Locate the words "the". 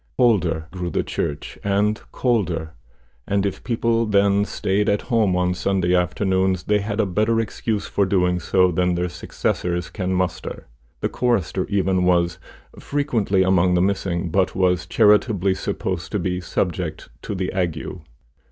0.89-1.03, 11.01-11.09, 13.75-13.81, 17.35-17.53